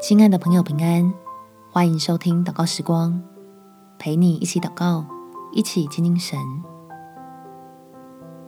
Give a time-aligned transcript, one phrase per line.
[0.00, 1.12] 亲爱的朋友，平安，
[1.72, 3.20] 欢迎收听祷告时光，
[3.98, 5.04] 陪你一起祷告，
[5.52, 6.38] 一起亲近神。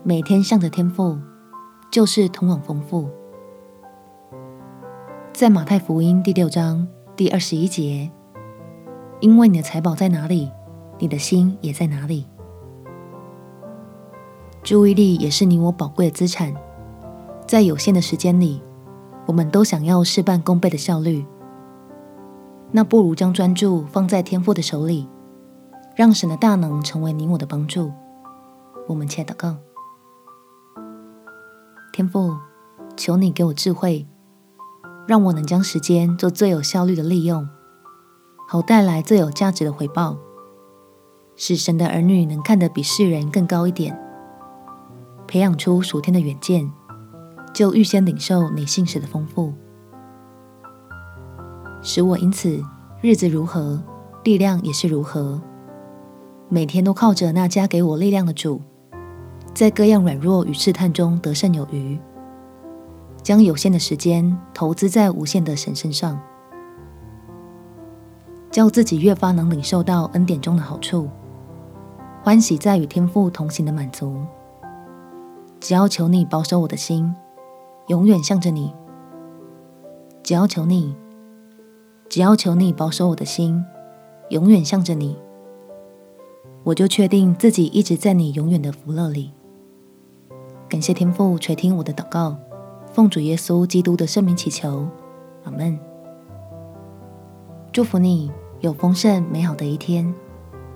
[0.05, 1.19] 每天向着天赋，
[1.91, 3.09] 就是通往丰富。
[5.33, 6.87] 在马太福音第六章
[7.17, 8.09] 第二十一节，
[9.19, 10.53] 因为你的财宝在哪里，
[11.01, 12.27] 你的心也在哪里。
[14.63, 16.55] 注意力也是你我宝贵的资产，
[17.45, 18.63] 在有限的时间里，
[19.27, 21.27] 我们都想要事半功倍的效率。
[22.73, 25.09] 那不如将专注放在天父的手里，
[25.97, 27.93] 让神的大能成为你我的帮助。
[28.87, 29.57] 我们且祷告：
[31.93, 32.37] 天父，
[32.97, 34.07] 求你给我智慧，
[35.07, 37.49] 让我能将时间做最有效率的利用，
[38.49, 40.17] 好带来最有价值的回报，
[41.35, 44.01] 使神的儿女能看得比世人更高一点，
[45.27, 46.71] 培养出属天的远见，
[47.53, 49.53] 就预先领受你信实的丰富。
[51.83, 52.63] 使我因此
[53.01, 53.83] 日子如何，
[54.25, 55.41] 力量也是如何。
[56.49, 58.61] 每天都靠着那加给我力量的主，
[59.55, 61.99] 在各样软弱与试探中得胜有余，
[63.23, 66.21] 将有限的时间投资在无限的神身上，
[68.51, 71.09] 叫自己越发能领受到恩典中的好处，
[72.23, 74.17] 欢喜在与天父同行的满足。
[75.61, 77.15] 只要求你保守我的心，
[77.87, 78.75] 永远向着你。
[80.23, 80.95] 只要求你。
[82.11, 83.65] 只要求你保守我的心，
[84.31, 85.17] 永远向着你，
[86.65, 89.31] 我就确定自己一直在你永远的福乐里。
[90.69, 92.37] 感谢天父垂听我的祷告，
[92.93, 94.89] 奉主耶稣基督的圣名祈求，
[95.45, 95.79] 阿门。
[97.73, 100.13] 祝福你有丰盛美好的一天。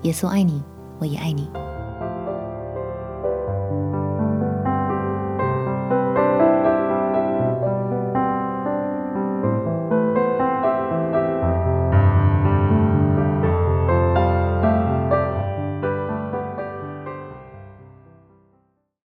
[0.03, 0.63] 耶稣爱你，
[0.99, 1.49] 我也爱你。